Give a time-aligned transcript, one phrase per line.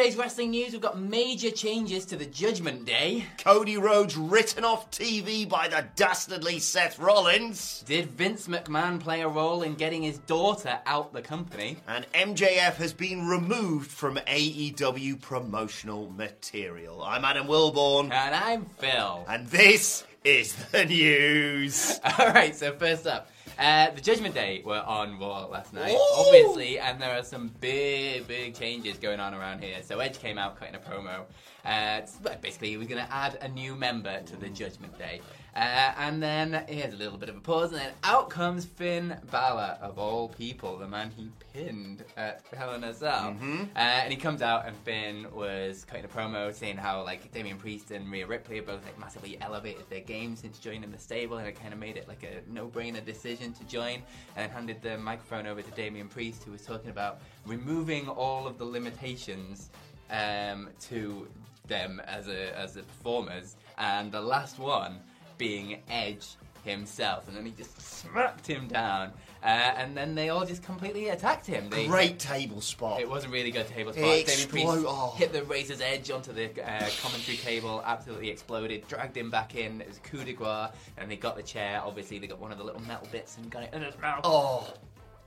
[0.00, 3.26] today's wrestling news, we've got major changes to the Judgment Day.
[3.36, 7.84] Cody Rhodes written off TV by the dastardly Seth Rollins.
[7.86, 11.76] Did Vince McMahon play a role in getting his daughter out the company?
[11.86, 17.02] And MJF has been removed from AEW promotional material.
[17.02, 18.04] I'm Adam Wilborn.
[18.04, 19.26] And I'm Phil.
[19.28, 22.00] And this is the news.
[22.18, 23.28] Alright, so first up.
[23.60, 26.14] Uh, the Judgment Day were on Raw last night, Ooh.
[26.16, 29.82] obviously, and there are some big, big changes going on around here.
[29.82, 31.24] So Edge came out cutting a promo.
[31.62, 32.00] Uh,
[32.40, 35.20] basically, he was going to add a new member to the Judgment Day.
[35.54, 39.16] Uh, and then here's a little bit of a pause, and then out comes Finn
[39.30, 43.32] Balor, of all people, the man he pinned at Hell in a Cell.
[43.32, 43.62] Mm-hmm.
[43.74, 47.58] Uh, and he comes out, and Finn was cutting a promo saying how like Damian
[47.58, 51.38] Priest and Rhea Ripley have both like massively elevated their game since joining the stable,
[51.38, 54.02] and it kind of made it like a no-brainer decision to join.
[54.36, 58.46] And then handed the microphone over to Damian Priest, who was talking about removing all
[58.46, 59.70] of the limitations
[60.10, 61.26] um, to
[61.66, 65.00] them as a as the performers, and the last one
[65.40, 69.10] being Edge himself, and then he just smacked him down,
[69.42, 71.70] uh, and then they all just completely attacked him.
[71.70, 73.00] They, Great table spot.
[73.00, 74.04] It was a really good table spot.
[74.04, 75.14] It Damian Priest oh.
[75.16, 79.80] hit the razor's edge onto the uh, commentary cable, absolutely exploded, dragged him back in.
[79.80, 80.68] It was a coup de grace,
[80.98, 81.80] and they got the chair.
[81.82, 84.20] Obviously, they got one of the little metal bits and got it in his mouth.
[84.24, 84.70] Oh,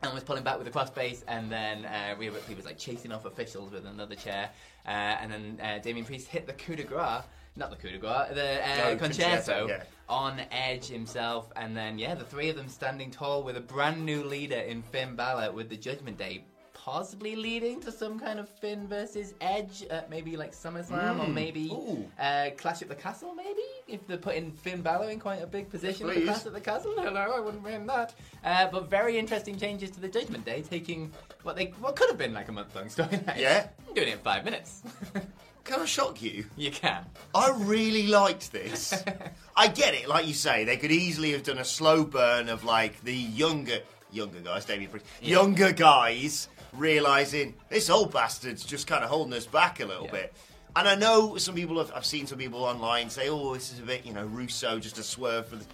[0.04, 3.12] And was pulling back with the crossface, and then uh, Rhea Ripley was like chasing
[3.12, 4.52] off officials with another chair,
[4.86, 7.24] uh, and then uh, Damian Priest hit the coup de grace,
[7.56, 9.84] not the coup de grace, the uh, No, concerto, concerto, yeah.
[10.10, 14.04] on Edge himself, and then yeah, the three of them standing tall with a brand
[14.06, 16.46] new leader in Finn Balor with the Judgment Day.
[16.74, 21.72] Possibly leading to some kind of Finn versus Edge at maybe like SummerSlam or maybe
[22.20, 25.70] uh, Clash at the Castle, maybe if they're putting Finn Balor in quite a big
[25.70, 26.24] position at the.
[26.24, 26.94] Clash at the Castle.
[26.98, 28.14] Hello, I wouldn't mind that.
[28.44, 31.10] Uh, but very interesting changes to the Judgment Day, taking
[31.44, 33.38] what they what could have been like a month long storyline.
[33.38, 33.68] Yeah.
[33.96, 34.82] Doing it in five minutes.
[35.64, 36.46] can I shock you?
[36.58, 37.06] you can.
[37.34, 38.94] I really liked this.
[39.56, 42.64] I get it, like you say, they could easily have done a slow burn of
[42.64, 43.80] like the younger
[44.12, 49.46] younger guys, Damian Priest, younger guys realizing this old bastard's just kind of holding us
[49.46, 50.12] back a little Yeah.
[50.12, 50.34] bit.
[50.76, 53.80] And I know some people have I've seen some people online say, "Oh, this is
[53.80, 55.66] a bit, you know, Russo just a swerve for the."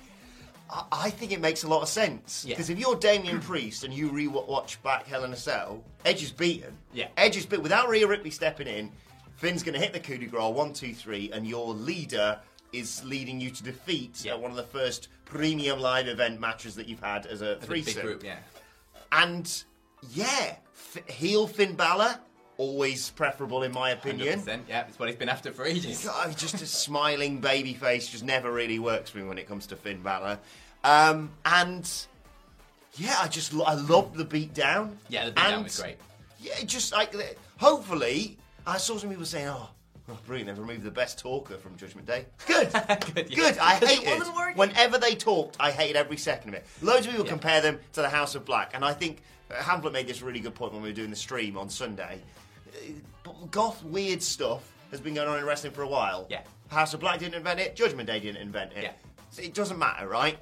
[0.70, 2.56] I, I think it makes a lot of sense Yeah.
[2.56, 6.32] because if you're Damian Priest and you re-watch back Hell in a Cell, Edge is
[6.32, 6.78] beaten.
[6.94, 7.08] Yeah.
[7.18, 8.92] Edge is beaten without Rhea Ripley stepping in.
[9.40, 12.40] Finn's going to hit the coup de grace, one, two, three, and your leader
[12.74, 14.34] is leading you to defeat Yeah.
[14.34, 17.94] at one of the first premium live event matches that you've had as a threesome.
[17.96, 18.38] big group, yeah.
[19.12, 19.64] And
[20.12, 22.20] yeah, F- heel Finn Balor,
[22.58, 24.42] always preferable in my opinion.
[24.42, 26.04] 100%, yeah, it's what he's been after for ages.
[26.06, 29.66] God, just a smiling baby face just never really works for me when it comes
[29.68, 30.38] to Finn Balor.
[30.84, 31.90] Um, and
[32.96, 34.98] yeah, I just I love the beat down.
[35.08, 35.98] Yeah, the beatdown was great.
[36.42, 37.16] Yeah, just like
[37.58, 39.70] hopefully, I saw some people saying, "Oh,
[40.10, 40.48] oh brilliant!
[40.48, 42.72] They've removed the best talker from Judgment Day." Good,
[43.16, 43.36] Good, yeah.
[43.36, 43.58] good.
[43.58, 44.18] I hate it it.
[44.18, 44.58] wasn't working.
[44.58, 46.66] Whenever they talked, I hated every second of it.
[46.82, 47.32] Loads of people Yeah.
[47.32, 49.22] compare them to the House of Black, and I think
[49.52, 52.22] uh, Hamflett made this really good point when we were doing the stream on Sunday.
[53.26, 56.26] Uh, Goth weird stuff has been going on in wrestling for a while.
[56.30, 56.42] Yeah.
[56.70, 57.76] House of Black didn't invent it.
[57.76, 58.84] Judgment Day didn't invent it.
[58.84, 58.92] Yeah.
[59.32, 60.38] So it doesn't matter, right?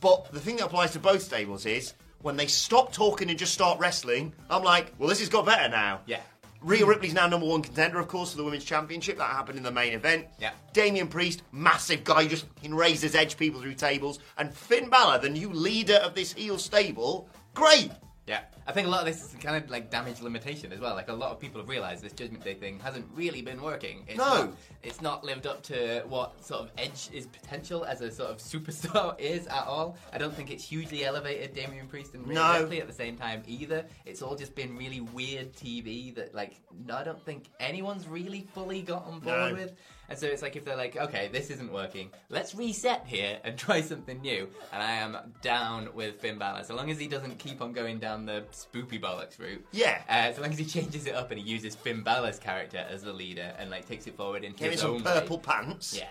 [0.00, 3.54] But the thing that applies to both stables is when they stop talking and just
[3.54, 6.00] start wrestling, I'm like, well, this has got better now.
[6.06, 6.20] Yeah.
[6.62, 9.18] Rhea Ripley's now number one contender, of course, for the women's championship.
[9.18, 10.26] That happened in the main event.
[10.38, 10.52] Yeah.
[10.72, 14.18] Damian Priest, massive guy, just fucking raises edge people through tables.
[14.38, 17.90] And Finn Balor, the new leader of this heel stable, great.
[18.26, 20.96] Yeah, I think a lot of this is kind of like damage limitation as well.
[20.96, 24.04] Like a lot of people have realised this Judgment Day thing hasn't really been working.
[24.08, 24.24] It's No.
[24.46, 28.30] not, it's not lived up to what sort of Edge is potential as a sort
[28.30, 29.96] of superstar is at all.
[30.12, 32.60] I don't think it's hugely elevated Damian Priest and Rhea No.
[32.62, 33.84] Ripley at the same time either.
[34.04, 36.60] It's all just been really weird TV that like
[36.92, 39.54] I don't think anyone's really fully got on board No.
[39.54, 39.72] with.
[40.08, 43.56] And so it's like if they're like, okay, this isn't working, let's reset here and
[43.66, 44.48] try something new.
[44.72, 47.98] And I am down with Finn Balor, so long as he doesn't keep on going
[47.98, 49.64] down the spoopy bollocks route.
[49.72, 50.00] Yeah.
[50.08, 53.02] Uh, so long as he changes it up and he uses Finn Balor's character as
[53.02, 55.42] the leader and like takes it forward in Give his some own purple way.
[55.44, 55.96] pants.
[55.98, 56.06] Yeah.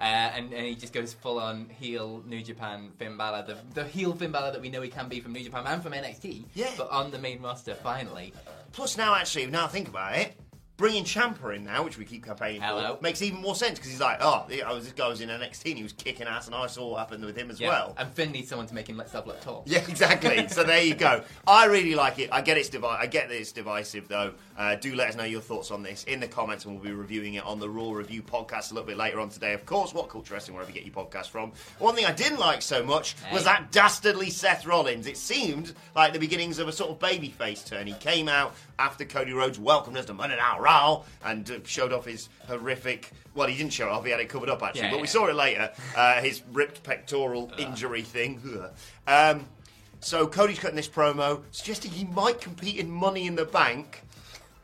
[0.00, 3.84] Uh, and, and he just goes full on heel New Japan Finn Balor, the, the
[3.84, 6.44] heel Finn Balor that we know he can be from New Japan and from NXT,
[6.54, 6.70] Yeah.
[6.76, 8.32] but on the main roster finally.
[8.72, 10.34] Plus, now actually, now I think about it,
[10.76, 12.96] bringing Ciampa in now, which we keep campaigning Hello.
[12.96, 15.28] for, makes even more sense because he's like, oh, I was this guy was in
[15.28, 17.68] NXT and he was kicking ass, and I saw what happened with him as Yeah.
[17.68, 17.94] well.
[17.98, 19.62] And Finn needs someone to make him himself look tall.
[19.66, 20.48] Yeah, exactly.
[20.48, 21.22] so there you go.
[21.46, 22.30] I really like it.
[22.32, 24.32] I get it's divi- I get that it's divisive though.
[24.58, 26.92] Uh, do let us know your thoughts on this in the comments, and we'll be
[26.92, 29.52] reviewing it on the Raw Review podcast a little bit later on today.
[29.54, 31.52] Of course, what culture wrestling wherever you get your podcast from.
[31.78, 35.06] One thing I didn't like so much was that dastardly Seth Rollins.
[35.06, 37.86] It seemed like the beginnings of a sort of babyface turn.
[37.86, 41.92] He came out after Cody Rhodes welcomed us to Monday Night Raw and uh, showed
[41.92, 43.10] off his horrific.
[43.34, 44.04] Well, he didn't show it off.
[44.04, 45.10] He had it covered up actually, Yeah, but we yeah.
[45.10, 45.70] saw it later.
[45.96, 48.40] Uh, his ripped pectoral injury thing.
[49.06, 49.36] Ugh.
[49.36, 49.46] Um,
[50.00, 54.02] so Cody's cutting this promo, suggesting he might compete in Money in the Bank.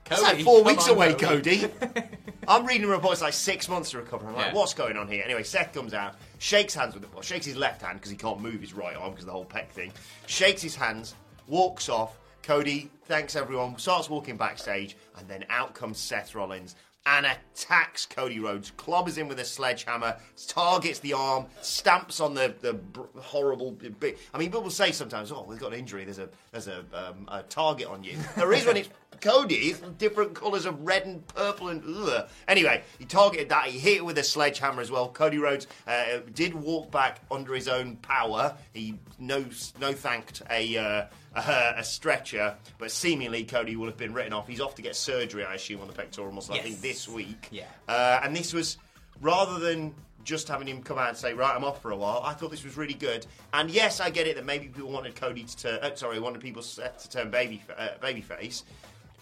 [0.05, 1.67] That's like Cody, four come weeks on, away, Cody.
[2.49, 4.27] I'm reading reports like six months to recover.
[4.27, 4.55] I'm like, Yeah.
[4.55, 5.23] what's going on here?
[5.23, 8.17] Anyway, Seth comes out, shakes hands with him, well, shakes his left hand because he
[8.17, 9.93] can't move his right arm because of the whole pec thing.
[10.27, 11.15] Shakes his hands,
[11.47, 12.19] walks off.
[12.49, 18.41] Cody thanks everyone, starts walking backstage, and then out comes Seth Rollins and attacks Cody
[18.41, 20.17] Rhodes, clobbers him with a sledgehammer,
[20.47, 22.79] targets the arm, stamps on the, the
[23.21, 24.19] horrible bit.
[24.33, 26.05] I mean, people say sometimes, "Oh, we've got an injury.
[26.05, 28.89] There's a there's a, um, a target on you." There is when it's
[29.21, 32.29] Cody's different colours of red and purple and ugh.
[32.47, 33.67] Anyway, he targeted that.
[33.67, 35.09] He hit it with a sledgehammer as well.
[35.09, 38.55] Cody Rhodes uh, did walk back under his own power.
[38.73, 39.45] He no
[39.81, 40.77] no thanked a.
[40.77, 41.07] Uh,
[41.39, 44.47] a, a stretcher, but seemingly Cody will have been written off.
[44.49, 46.55] He's off to get surgery, I assume, on the pectoral muscle.
[46.55, 47.49] I think this week.
[47.51, 47.65] Yeah.
[47.89, 48.79] Uh, and this was
[49.21, 49.95] rather than
[50.25, 52.51] just having him come out and say, "Right, I'm off for a while." I thought
[52.51, 53.27] this was really good.
[53.53, 55.79] And yes, I get it that maybe people wanted Cody to turn.
[55.81, 58.65] Uh, sorry, wanted people to turn baby uh, babyface,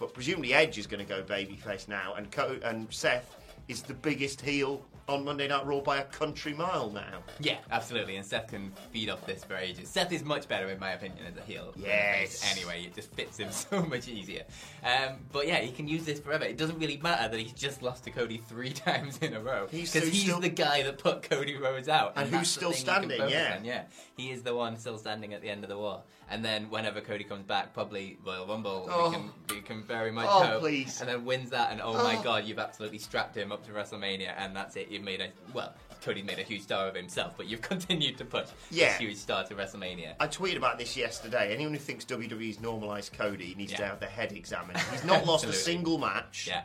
[0.01, 3.37] but presumably Edge is going to go babyface now, and Co- and Seth
[3.69, 7.23] is the biggest heel on Monday Night Raw by a country mile now.
[7.39, 8.17] Yeah, absolutely.
[8.17, 9.89] And Seth can feed off this for ages.
[9.89, 11.73] Seth is much better, in my opinion, as a heel.
[11.77, 12.43] Yes.
[12.57, 14.43] Anyway, it just fits him so much easier.
[14.83, 16.45] Um, but yeah, he can use this forever.
[16.45, 19.69] It doesn't really matter that he's just lost to Cody three times in a row.
[19.71, 22.15] He's Because so he's still- the guy that put Cody Rhodes out.
[22.17, 23.57] And who's still thing you can standing, yeah.
[23.59, 23.83] on, Yeah,
[24.17, 26.03] he is the one still standing at the end of the war.
[26.31, 29.09] And then whenever Cody comes back, probably Royal Rumble, Oh.
[29.11, 30.61] we, can, we can very much Oh, hope.
[30.61, 31.01] please.
[31.01, 32.23] And then wins that, and oh, my Oh.
[32.23, 34.89] god, you've absolutely strapped him up to WrestleMania, and that's it.
[34.89, 38.25] You've made a well, Cody made a huge star of himself, but you've continued to
[38.25, 38.89] push Yeah.
[38.89, 40.15] this huge star to WrestleMania.
[40.19, 41.53] I tweeted about this yesterday.
[41.53, 44.79] Anyone who thinks WWE's normalised Cody needs to have their head examined.
[44.93, 46.47] He's not lost a single match.
[46.49, 46.63] yeah,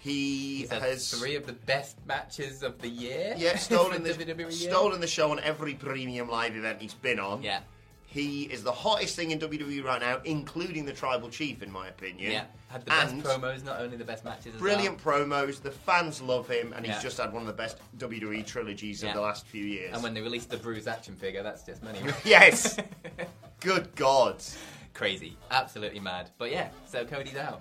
[0.00, 3.34] He he's has three of the best matches of the year.
[3.36, 7.42] Yeah, stolen the, stolen the show on every premium live event he's been on.
[7.42, 7.60] Yeah.
[8.10, 11.88] He is the hottest thing in WWE right now, including the Tribal Chief, in my
[11.88, 12.32] opinion.
[12.32, 14.54] Yeah, had the best promos, not only the best matches.
[14.54, 15.18] As Brilliant well.
[15.20, 15.60] promos.
[15.60, 17.02] The fans love him, and he's Yeah.
[17.02, 19.10] just had one of the best WWE trilogies Yeah.
[19.10, 19.92] of the last few years.
[19.92, 22.00] And when they released the Bruise action figure, that's just money.
[22.24, 22.78] yes,
[23.60, 24.42] good God.
[24.94, 26.30] Crazy, absolutely mad.
[26.38, 27.60] But yeah, so Cody's out.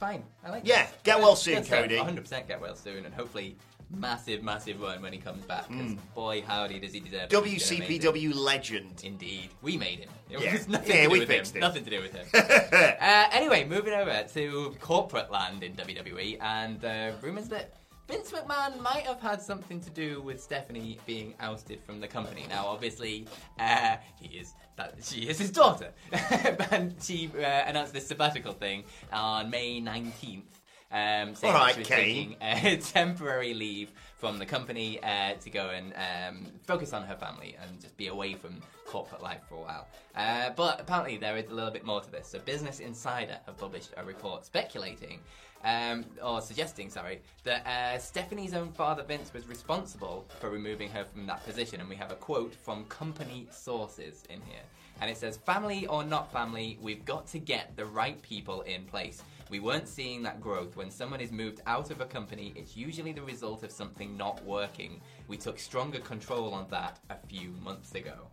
[0.00, 0.62] Fine, I like.
[0.66, 1.62] Yeah, get well soon.
[1.62, 1.98] Cody.
[1.98, 3.56] 100% get well soon, and hopefully
[3.90, 5.68] massive, massive run when he comes back.
[5.68, 7.30] Because boy, howdy does he deserve.
[7.30, 7.44] it.
[7.44, 8.00] He's been amazing.
[8.12, 9.02] WCPW legend.
[9.04, 10.08] Indeed, we made him.
[10.30, 10.52] It Yeah.
[10.54, 11.58] was nothing Yeah, to do we with fixed him.
[11.58, 11.60] it.
[11.60, 12.26] Nothing to do with him.
[12.34, 17.74] uh, anyway, moving over to corporate land in WWE, and uh, rumors that
[18.10, 22.44] Vince McMahon might have had something to do with Stephanie being ousted from the company.
[22.48, 23.28] Now, obviously,
[23.60, 25.92] uh, he is that she is his daughter,
[26.72, 30.60] and she uh, announced this sabbatical thing on May nineteenth.
[30.92, 32.36] Um, saying right, she was Kane.
[32.36, 32.36] taking
[32.74, 37.56] a temporary leave from the company uh, to go and um, focus on her family
[37.62, 39.86] and just be away from corporate life for a while.
[40.16, 42.26] Uh, but apparently there is a little bit more to this.
[42.26, 45.20] So Business Insider have published a report speculating,
[45.64, 51.04] um, or suggesting, sorry, that uh, Stephanie's own father Vince was responsible for removing her
[51.04, 51.80] from that position.
[51.80, 54.62] And we have a quote from company sources in here.
[55.00, 58.84] And it says, family or not family, we've got to get the right people in
[58.84, 59.22] place.
[59.48, 60.76] We weren't seeing that growth.
[60.76, 64.44] When someone is moved out of a company, it's usually the result of something not
[64.44, 65.00] working.
[65.26, 68.28] We took stronger control on that a few months ago.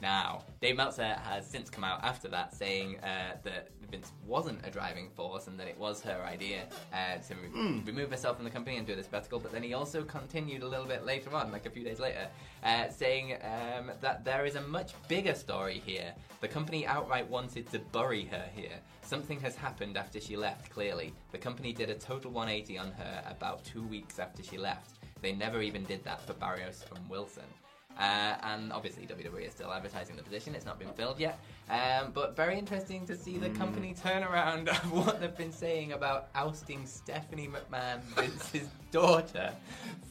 [0.00, 4.70] Now, Dave Meltzer has since come out after that saying uh, that Vince wasn't a
[4.70, 8.50] driving force and that it was her idea uh, to re- remove herself from the
[8.50, 9.40] company and do this spectacle.
[9.40, 12.28] But then he also continued a little bit later on, like a few days later,
[12.64, 16.14] uh, saying um, that there is a much bigger story here.
[16.40, 18.78] The company outright wanted to bury her here.
[19.02, 21.12] Something has happened after she left, clearly.
[21.32, 24.98] The company did a total 180 on her about two weeks after she left.
[25.20, 27.44] They never even did that for Barrios and Wilson.
[27.98, 30.54] Uh, and obviously, WWE is still advertising the position.
[30.54, 31.38] It's not been filled yet.
[31.68, 35.92] Um, but very interesting to see the company turn around of what they've been saying
[35.92, 39.52] about ousting Stephanie McMahon, Vince's daughter,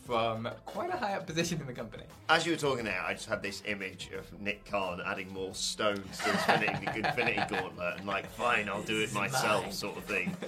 [0.05, 2.03] from quite a high up position in the company.
[2.29, 5.53] As you were talking there, I just had this image of Nick Khan adding more
[5.55, 10.03] stones to Infinity, the Infinity Gauntlet, and like, fine, I'll do it myself, sort of
[10.05, 10.36] thing.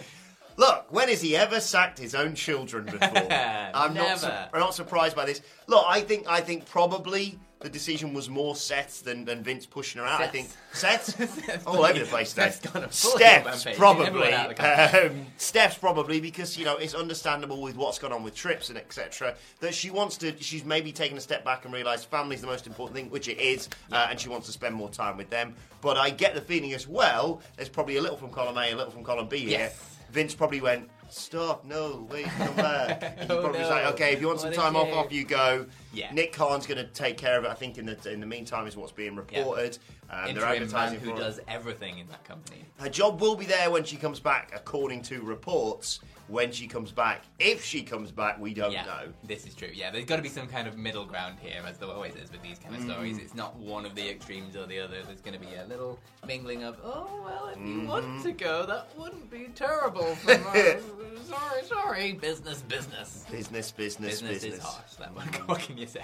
[0.57, 2.99] Look, when has he ever sacked his own children before?
[3.31, 5.41] I'm not, su- I'm not surprised by this.
[5.67, 10.01] Look, I think I think probably the decision was more Seth's than, than Vince pushing
[10.01, 10.21] her out.
[10.21, 12.33] I think Seth's Seth's all over the place.
[12.33, 14.07] Seth's gone a Steph's probably.
[14.07, 15.21] Everyone out of the company.
[15.21, 18.77] Um, Steph's probably because you know it's understandable with what's gone on with trips and
[18.77, 19.35] etc.
[19.59, 20.35] That she wants to.
[20.41, 23.39] She's maybe taken a step back and realised family's the most important thing, which it
[23.39, 25.55] is, uh, and she wants to spend more time with them.
[25.81, 27.41] But I get the feeling as well.
[27.55, 29.49] There's probably a little from column A, a little from column B here.
[29.49, 29.87] Yes.
[30.11, 31.65] Vince probably went, "Stop!
[31.65, 33.75] No, wait, come back." And he Oh, probably was no.
[33.75, 36.11] like, "Okay, if you want some What a time off, shame." off you go." Yeah.
[36.13, 37.49] Nick Khan's going to take care of it.
[37.51, 39.77] I think in the in the meantime is what's being reported.
[40.11, 42.65] Um, they're Interim man advertising who for does everything in that company.
[42.79, 45.99] her job will be there when she comes back, according to reports.
[46.27, 49.13] When she comes back, if she comes back, we don't yeah, know.
[49.25, 49.67] this is true.
[49.73, 52.31] Yeah, there's got to be some kind of middle ground here, as there always is
[52.31, 53.17] with these kind of stories.
[53.17, 53.21] Mm.
[53.21, 55.01] It's not one of the extremes or the other.
[55.05, 57.87] There's going to be a little mingling of, oh well, if you Mm-hmm.
[57.87, 60.15] want to go, that wouldn't be terrible.
[60.15, 60.53] From, uh,
[61.25, 63.25] sorry, sorry, business, business.
[63.29, 64.53] Business, business, Business, business.
[64.59, 64.93] is harsh.
[64.99, 65.09] Then
[65.47, 66.03] what can you say?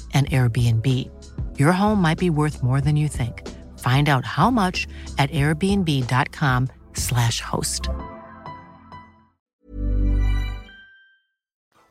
[0.13, 1.09] an Airbnb.
[1.57, 3.47] Your home might be worth more than you think.
[3.79, 4.85] Find out how much
[5.17, 7.87] at airbnb.com/slash host.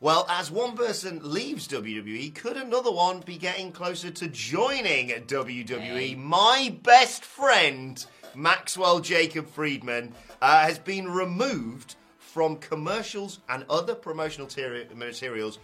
[0.01, 6.17] Well, as one person leaves WWE, could another one be getting closer to joining WWE?
[6.17, 14.47] My best friend, Maxwell Jacob Friedman, uh, has been removed from commercials and other promotional
[14.47, 15.59] teri- materials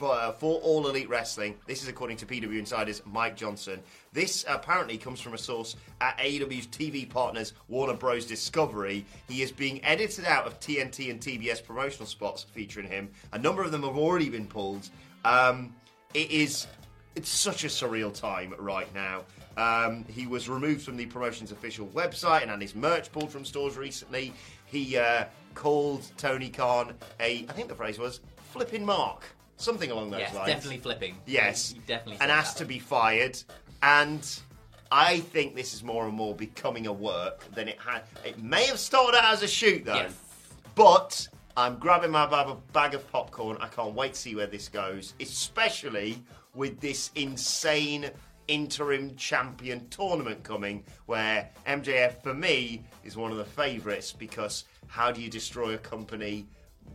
[0.00, 1.56] for, uh, for All Elite Wrestling.
[1.66, 3.80] This is according to PW Insider's Mike Johnson.
[4.14, 8.24] This apparently comes from a source at AEW's TV partners Warner Bros.
[8.24, 9.04] Discovery.
[9.28, 13.10] He is being edited out of TNT and TBS promotional spots featuring him.
[13.34, 14.88] A number of them have already been pulled.
[15.26, 15.74] Um,
[16.14, 16.66] it is
[17.14, 19.24] it's such a surreal time right now.
[19.58, 23.44] Um, he was removed from the promotion's official website and had his merch pulled from
[23.44, 24.32] stores recently.
[24.64, 28.20] He uh, called Tony Khan a, I think the phrase was,
[28.52, 29.24] flipping mark.
[29.60, 30.46] Something along those yes, lines.
[30.48, 31.16] definitely flipping.
[31.26, 31.74] Yes.
[31.74, 33.40] You definitely And asked to be fired.
[33.82, 34.26] And
[34.90, 38.02] I think this is more and more becoming a work than it had.
[38.24, 39.94] It may have started out as a shoot, though.
[39.94, 40.14] Yes.
[40.74, 42.26] But I'm grabbing my
[42.72, 43.58] bag of popcorn.
[43.60, 46.22] I can't wait to see where this goes, especially
[46.54, 48.10] with this insane
[48.48, 55.12] interim champion tournament coming, where MJF, for me, is one of the favourites because how
[55.12, 56.46] do you destroy a company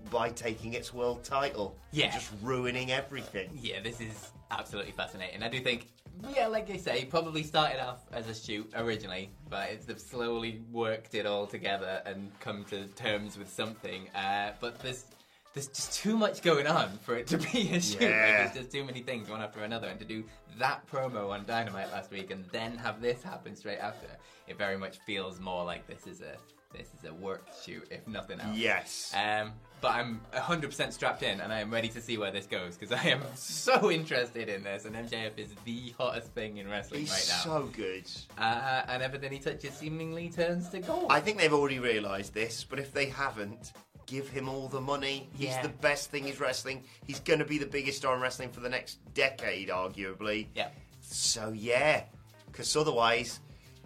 [0.09, 1.77] by taking its world title.
[1.91, 2.12] Yeah.
[2.12, 3.50] Just ruining everything.
[3.62, 5.43] Yeah, this is absolutely fascinating.
[5.43, 5.88] I do think,
[6.35, 10.62] yeah, like I say, probably started off as a shoot originally, but it's they've slowly
[10.71, 14.09] worked it all together and come to terms with something.
[14.15, 15.05] Uh, but there's
[15.55, 18.01] there's just too much going on for it to be a shoot.
[18.01, 18.43] Like, Yeah.
[18.43, 20.24] there's just too many things one after another, and to do
[20.59, 24.07] that promo on Dynamite last week and then have this happen straight after,
[24.47, 26.35] it very much feels more like this is a
[26.77, 28.57] this is a work shoot, if nothing else.
[28.57, 29.13] Yes.
[29.15, 32.75] Um, but I'm 100% strapped in and I am ready to see where this goes
[32.75, 34.83] because I am so interested in this.
[34.83, 37.43] And MJF is the hottest thing in wrestling He's right now.
[37.62, 38.03] so good.
[38.38, 41.05] uh, and everything he touches seemingly turns to gold.
[41.09, 43.71] I think they've already realised this, but if they haven't,
[44.05, 45.29] give him all the money.
[45.38, 45.62] He's Yeah.
[45.63, 46.83] the best thing is wrestling.
[47.05, 50.47] He's going to be the biggest star in wrestling for the next decade, arguably.
[50.55, 50.69] Yeah.
[51.01, 52.03] So, yeah.
[52.51, 53.39] Because otherwise,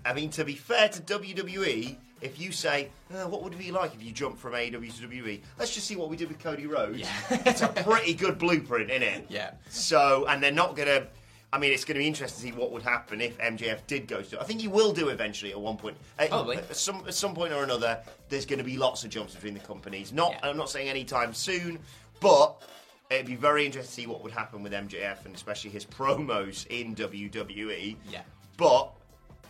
[0.05, 3.71] I mean, to be fair to WWE, if you say, uh, what would it be
[3.71, 5.41] like if you jumped from AEW to WWE?
[5.57, 6.99] Let's just see what we did with Cody Rhodes.
[6.99, 7.07] Yeah.
[7.45, 9.25] it's a pretty good blueprint, isn't it?
[9.29, 9.51] Yeah.
[9.69, 11.07] So, and they're not going to.
[11.51, 14.07] I mean, it's going to be interesting to see what would happen if MJF did
[14.07, 14.39] go to.
[14.39, 15.97] I think he will do eventually at one point.
[16.19, 16.57] Uh, Probably.
[16.57, 19.55] At some, at some point or another, there's going to be lots of jumps between
[19.55, 20.13] the companies.
[20.13, 20.49] Not, Yeah.
[20.49, 21.79] I'm not saying anytime soon,
[22.19, 22.61] but
[23.09, 26.67] it'd be very interesting to see what would happen with MJF and especially his promos
[26.67, 27.95] in WWE.
[28.11, 28.21] Yeah.
[28.57, 28.91] But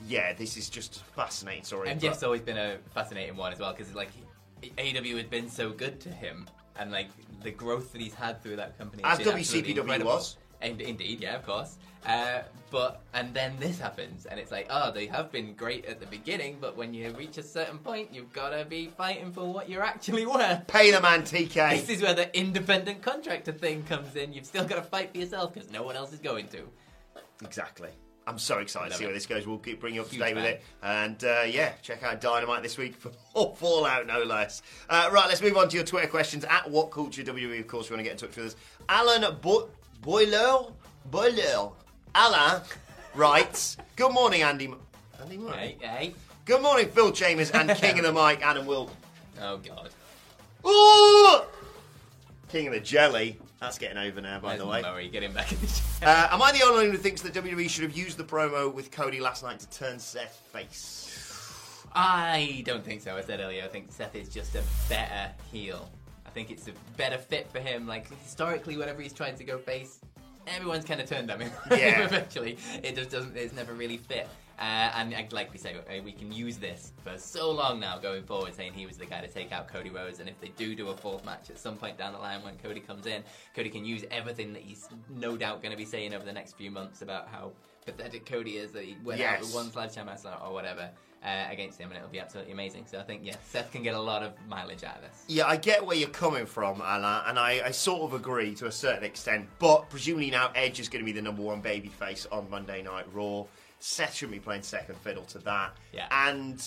[0.08, 1.89] yeah, this is just fascinating story.
[1.89, 4.10] MJF's always been a fascinating one as well because like
[4.62, 7.10] AEW had been so good to him and like
[7.44, 9.03] the growth that he's had through that company.
[9.03, 10.38] As WCPW was.
[10.61, 11.77] And indeed, yeah, of course.
[12.05, 15.99] Uh, but and then this happens, and it's like, oh, they have been great at
[15.99, 19.51] the beginning, but when you reach a certain point, you've got to be fighting for
[19.51, 20.65] what you're actually worth.
[20.67, 21.71] Pay the man, TK.
[21.71, 24.33] This is where the independent contractor thing comes in.
[24.33, 26.61] You've still got to fight for yourself because no one else is going to.
[27.43, 27.89] Exactly.
[28.27, 29.07] I'm so excited to see it.
[29.07, 29.47] where this goes.
[29.47, 30.61] We'll keep bringing you up to date with it.
[30.83, 34.61] And uh, yeah, check out Dynamite this week for more Fallout, no less.
[34.87, 36.45] Uh, right, let's move on to your Twitter questions.
[36.45, 38.55] At What Culture WWE, of course, if you want to get in touch with us.
[38.87, 39.69] Alan Bo-
[40.01, 40.72] Boiler?
[41.12, 41.72] Boiler.
[42.15, 42.62] Alan
[43.13, 44.65] writes, Good morning, Andy.
[44.65, 44.77] M-
[45.22, 45.77] Andy Murray.
[45.79, 46.13] Hey, hey.
[46.46, 48.96] Good morning, Phil Chambers and King of the Mic, Adam Wilson.
[49.41, 49.89] Oh god.
[50.65, 51.46] Ooh!
[52.50, 53.38] King of the Jelly.
[53.60, 54.82] That's getting over now, by Where's the way.
[54.82, 55.84] Murray getting back in the chair?
[56.10, 58.74] Uh, am I the only one who thinks that WWE should have used the promo
[58.74, 61.85] with Cody last night to turn Seth face?
[61.94, 63.16] I don't think so.
[63.16, 65.90] I said earlier, I think Seth is just a better heel.
[66.29, 67.87] I think it's a better fit for him.
[67.87, 70.00] Like historically, whenever he's tried to go face,
[70.46, 71.51] everyone's kind of turned on him.
[71.72, 72.03] Yeah.
[72.03, 73.35] Eventually, it just doesn't.
[73.35, 74.29] It's never really fit.
[74.59, 78.22] Uh, and like we say, uh, we can use this for so long now going
[78.24, 80.20] forward, saying he was the guy to take out Cody Rhodes.
[80.20, 82.55] And if they do do a fourth match at some point down the line when
[82.57, 83.24] Cody comes in,
[83.55, 86.55] Cody can use everything that he's no doubt going to be saying over the next
[86.57, 87.53] few months about how
[87.85, 90.15] pathetic Cody is that he went out with one sledgehammer
[90.46, 90.92] or whatever
[91.24, 92.86] uh, against him, and it'll be absolutely amazing.
[92.88, 95.24] So I think yeah, Seth can get a lot of mileage out of this.
[95.27, 98.68] Yeah, I get where you're coming from, Alain, and I, I sort of agree to
[98.68, 99.48] a certain extent.
[99.60, 103.05] But presumably now Edge is going to be the number one babyface on Monday Night
[103.14, 103.46] Raw.
[103.79, 105.75] Seth shouldn't be playing second fiddle to that.
[105.94, 106.08] Yeah.
[106.12, 106.62] And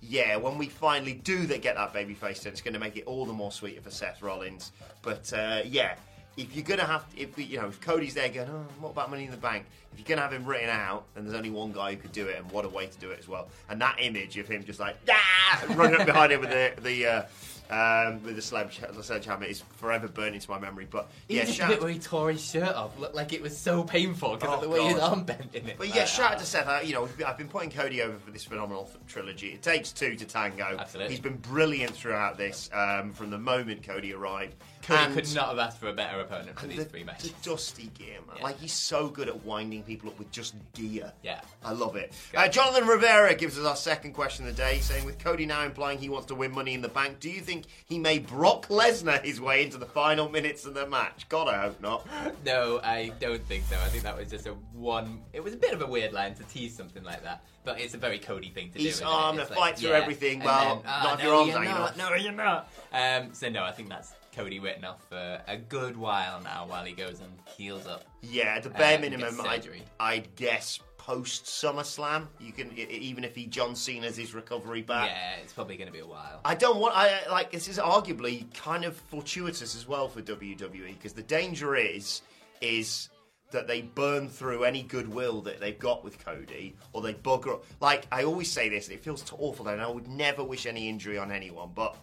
[0.00, 3.04] yeah, when we finally do that, get that babyface, then it's going to make it
[3.06, 4.72] all the more sweeter for Seth Rollins.
[5.02, 5.96] But uh, yeah,
[6.36, 9.10] if you're going to have, if you know, if Cody's there going, oh, what about
[9.10, 9.66] Money in the Bank?
[9.92, 12.12] If you're going to have him written out, then there's only one guy who could
[12.12, 13.48] do it, and what a way to do it as well.
[13.68, 17.06] And that image of him just like, ah, running up behind him with the the.
[17.06, 17.22] Uh,
[17.70, 20.86] um, with the sledge- the sledgehammer is forever burned into my memory.
[20.90, 23.40] But yeah, Even shout- the bit where he tore his shirt off looked like it
[23.42, 25.76] was so painful because Oh, of the way his arm bent in it.
[25.78, 26.66] But Like, yeah, shout out to Seth.
[26.66, 29.48] Uh, you know, I've been putting Cody over for this phenomenal trilogy.
[29.48, 30.76] It takes two to tango.
[30.78, 31.12] Absolutely.
[31.12, 34.54] He's been brilliant throughout this um, from the moment Cody arrived.
[34.82, 37.32] Cody And could not have asked for a better opponent for these the, three matches.
[37.32, 38.36] the dusty gear, man.
[38.36, 38.42] Yeah.
[38.44, 41.10] Like he's so good at winding people up with just gear.
[41.22, 41.40] Yeah.
[41.64, 42.12] I love it.
[42.36, 45.62] Uh, Jonathan Rivera gives us our second question of the day, saying, with Cody now
[45.64, 47.53] implying he wants to win Money in the Bank, do you think
[47.84, 51.28] he may Brock Lesnar his way into the final minutes of the match?
[51.28, 52.06] God, I hope not.
[52.44, 53.76] No, I don't think so.
[53.76, 55.20] I think that was just a one.
[55.32, 57.94] It was a bit of a weird line to tease something like that, but it's
[57.94, 59.04] a very Cody thing to He's, do.
[59.06, 59.28] "Oh?
[59.28, 61.58] I'm gonna fight through everything." and Well, then, "Ah, not if no, your arm's you're
[61.58, 61.90] hanging not.
[61.90, 61.96] off.
[61.96, 62.72] No, you're not.
[62.92, 66.84] Um, so no, I think that's Cody written off for a good while now, while
[66.84, 68.04] he goes and heals up.
[68.22, 69.68] Yeah, at the bare Uh, minimum, I'd.
[70.00, 72.26] I'd guess post SummerSlam.
[72.40, 75.10] You can even if he John Cena's his recovery back.
[75.10, 76.40] yeah, it's probably going to be a while.
[76.44, 76.96] I don't want.
[76.96, 81.76] I like this is arguably kind of fortuitous as well for WWE because the danger
[81.76, 82.22] is
[82.60, 83.10] is
[83.50, 87.54] that they burn through any goodwill that they've got with Cody, or they bugger.
[87.54, 87.64] up.
[87.80, 91.18] Like I always say this, it feels awful, and I would never wish any injury
[91.18, 91.96] on anyone, but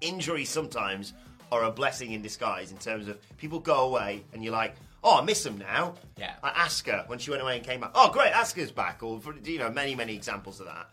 [0.00, 1.12] injuries sometimes
[1.50, 5.18] are a blessing in disguise in terms of people go away and you're like, oh,
[5.18, 5.94] I miss them now.
[6.18, 6.34] Yeah.
[6.42, 9.02] Like Asuka, when she went away and came back, oh, great, Asuka's back.
[9.02, 10.90] Or, you know, many, many examples of that.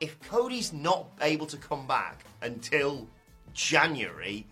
[0.00, 3.08] If Cody's not able to come back until
[3.54, 4.46] January,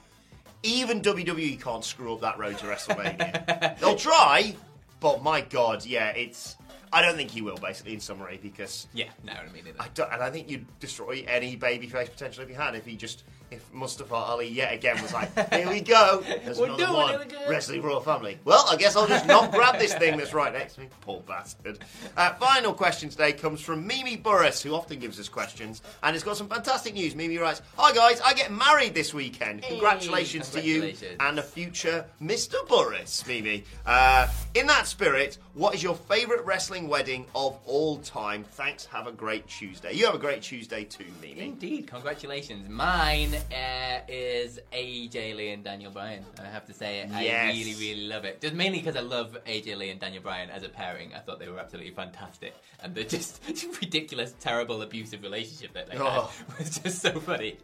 [0.64, 3.78] Even WWE can't screw up that road to WrestleMania.
[3.80, 4.56] They'll try,
[4.98, 6.56] but my God, yeah, it's.
[6.90, 9.76] I don't think he will, basically, in summary, eh, because Yeah, no, I mean it.
[9.78, 12.74] I don't, and I think you'd destroy any babyface potential if you had.
[12.74, 16.66] If he just, if Mustafa Ali yet again was like, "Here we go, there's We're
[16.66, 19.78] another doing one, it again." wrestling royal family." Well, I guess I'll just not grab
[19.78, 20.88] this thing that's right next to me.
[21.00, 21.78] Poor bastard.
[22.16, 26.24] Uh, final question today comes from Mimi Burris, who often gives us questions, and it's
[26.24, 27.14] got some fantastic news.
[27.14, 29.62] Mimi writes, "Hi guys, I get married this weekend.
[29.62, 32.66] Congratulations, to you and a future Mr.
[32.68, 33.64] Burris, Mimi.
[33.86, 38.44] Uh, in that spirit, what is your favourite wrestling wedding of all time?
[38.44, 38.84] Thanks.
[38.86, 39.92] Have a great Tuesday.
[39.92, 41.40] You have a great Tuesday too, Mimi.
[41.40, 42.68] Indeed, congratulations.
[42.68, 46.24] Mine uh, is AJ Lee and Daniel Bryan.
[46.42, 47.54] I have to say, I Yes.
[47.54, 48.40] really, really love it.
[48.40, 51.14] Just mainly because I love AJ Lee and Daniel Bryan as a pairing.
[51.14, 53.40] I thought they were absolutely fantastic, and the just
[53.80, 56.32] ridiculous, terrible, abusive relationship that they Oh.
[56.48, 57.58] had was just so funny.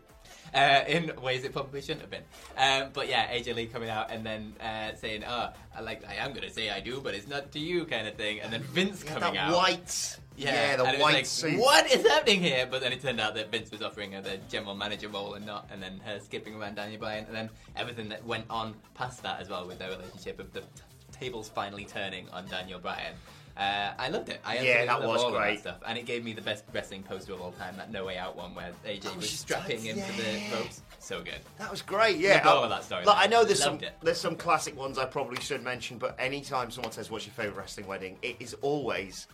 [0.53, 2.25] Uh, in ways it probably shouldn't have been,
[2.57, 6.15] um, but yeah, AJ Lee coming out and then uh, saying, "Oh, I like I
[6.15, 8.63] am gonna say I do, but it's not to you," kind of thing, and then
[8.63, 10.17] Vince Yeah, coming that out, white.
[10.45, 11.59] Yeah, the and it was white like, suit.
[11.59, 12.67] What is happening here?
[12.71, 15.45] But then it turned out that Vince was offering her the general manager role and
[15.47, 19.23] not, and then her skipping around Daniel Bryan, and then everything that went on past
[19.23, 20.67] that as well with their relationship of the t-
[21.13, 23.15] tables finally turning on Daniel Bryan.
[23.57, 24.41] Uh, I loved it.
[24.45, 25.57] I Yeah, that was all great.
[25.57, 27.77] that stuff, and it gave me the best wrestling poster of all time.
[27.77, 30.55] That No Way Out one where AJ was, was strapping that- him to the yeah.
[30.55, 30.83] ropes.
[30.99, 31.41] So good.
[31.59, 32.41] That was great, yeah.
[32.49, 33.05] All Uh, that story.
[33.05, 33.95] Like, I know there's Loved some it.
[34.03, 37.57] there's some classic ones I probably should mention, but anytime someone says what's your favourite
[37.59, 39.27] wrestling wedding, it is always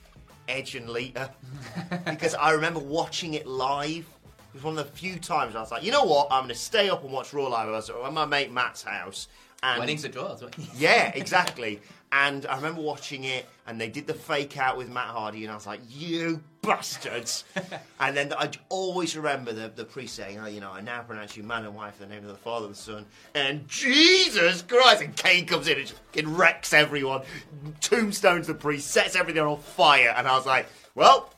[0.48, 1.30] Edge and Lita.
[2.04, 4.06] because I remember watching it live.
[4.56, 6.48] It was one of the few times I was like, you know what, I'm going
[6.48, 7.68] to stay up and watch Raw live.
[7.68, 9.28] I was at my mate Matt's house.
[9.62, 10.42] And Weddings are draws.
[10.74, 11.82] yeah, exactly.
[12.10, 15.52] And I remember watching it, and they did the fake out with Matt Hardy, and
[15.52, 17.44] I was like, "You bastards!"
[18.00, 21.36] and then I always remember the, the priest saying, "Oh, you know, I now pronounce
[21.36, 24.62] you man and wife in the name of the Father and the Son." And Jesus
[24.62, 25.02] Christ!
[25.02, 27.22] And Kane comes in and just wrecks everyone,
[27.82, 31.30] tombstones the priest, sets everything on fire, and I was like, "Well."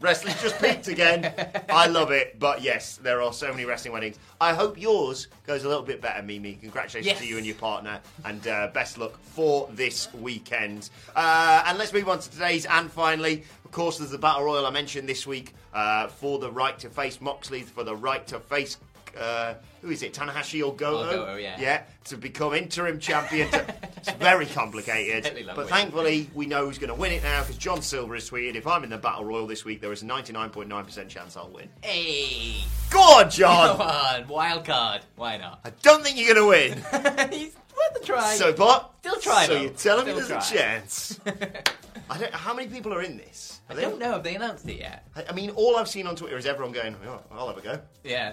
[0.00, 1.32] Wrestling's just peaked again.
[1.70, 4.18] I love it, but yes, there are so many wrestling weddings.
[4.40, 6.54] I hope yours goes a little bit better, Mimi.
[6.54, 7.18] Congratulations Yes.
[7.20, 10.90] to you and your partner, and uh, best luck for this weekend.
[11.14, 13.44] Uh, and let's move on to today's and finally.
[13.64, 16.90] Of course, there's the battle royal I mentioned this week uh, for the right to
[16.90, 18.76] face Moxley, for the right to face.
[19.18, 20.12] Uh, who is it?
[20.14, 21.10] Tanahashi or Goto?
[21.10, 21.56] Goto, yeah.
[21.60, 23.48] Yeah, to become interim champion.
[23.50, 25.46] To, it's very complicated.
[25.46, 25.66] But way.
[25.66, 28.66] thankfully, we know who's going to win it now because John Silver has tweeted if
[28.66, 31.68] I'm in the battle royal this week, there is a 99.9% chance I'll win.
[31.82, 33.80] Hey, Go on, come John!
[33.80, 35.02] on, wild card.
[35.16, 35.60] Why not?
[35.64, 37.30] I don't think you're going to win.
[37.32, 38.34] He's worth a try.
[38.36, 39.60] So, but Still try, So though.
[39.60, 40.38] you're telling me there's try.
[40.38, 41.20] a chance?
[42.10, 42.32] I don't.
[42.32, 43.60] How many people are in this?
[43.68, 45.06] I they- don't know Have they announced it yet.
[45.16, 47.60] I, I mean, all I've seen on Twitter is everyone going, "Oh, I'll have a
[47.60, 48.32] go." Yeah.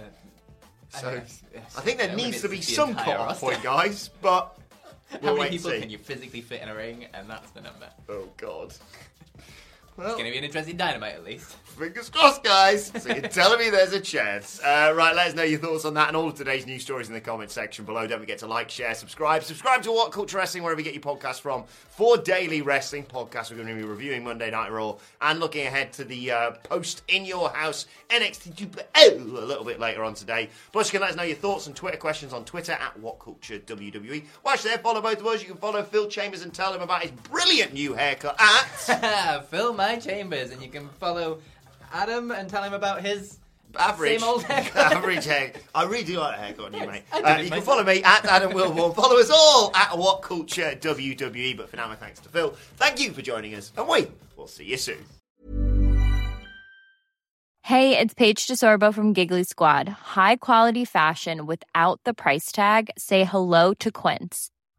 [1.00, 1.44] So guess-
[1.78, 4.10] I think there yeah, needs to be some cut-off point, guys.
[4.22, 4.56] But
[5.12, 5.80] How we'll many wait people see.
[5.82, 7.06] can you physically fit in a ring?
[7.14, 7.90] And that's the number.
[8.10, 8.74] Oh God.
[9.96, 11.56] It's going to be an interesting dynamite at least.
[11.64, 12.92] Fingers crossed, guys.
[13.00, 14.60] So you're telling me there's a chance.
[14.60, 17.08] Uh, right, let us know your thoughts on that and all of today's news stories
[17.08, 18.06] in the comments section below.
[18.08, 19.44] Don't forget to like, share, subscribe.
[19.44, 23.52] Subscribe to What Culture Wrestling wherever you get your podcasts from for daily wrestling podcasts.
[23.52, 27.04] We're going to be reviewing Monday Night Raw and looking ahead to the uh, post
[27.08, 30.50] in your house NXT 2 oh, a little bit later on today.
[30.72, 33.20] Plus, you can let us know your thoughts and Twitter questions on Twitter at What
[33.20, 34.24] Culture WWE.
[34.44, 35.42] Watch there, follow both of us.
[35.42, 39.46] You can follow Phil Chambers and tell him about his brilliant new haircut at.
[39.50, 41.40] Fill my chambers, and you can follow
[41.92, 43.40] Adam and tell him about his
[43.76, 44.20] Average.
[44.20, 44.94] Same old haircut.
[44.94, 45.52] Average hair.
[45.74, 47.04] I really do like a haircut on you, mate.
[47.12, 48.94] Uh, it you can follow me at Adam Wilborn.
[48.96, 51.58] Follow us all at What Culture WWE.
[51.58, 52.52] But for now, my thanks to Phil.
[52.78, 55.04] Thank you for joining us, and we will see you soon.
[57.64, 59.90] Hey, it's Paige DeSorbo from Giggly Squad.
[59.90, 62.92] High quality fashion without the price tag.
[62.96, 64.52] Say hello to Quince.